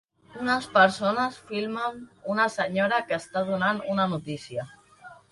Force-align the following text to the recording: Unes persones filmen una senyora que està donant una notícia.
Unes 0.43 0.67
persones 0.75 1.35
filmen 1.49 1.99
una 2.35 2.47
senyora 2.53 2.99
que 3.11 3.19
està 3.23 3.43
donant 3.51 3.83
una 3.97 4.07
notícia. 4.15 4.65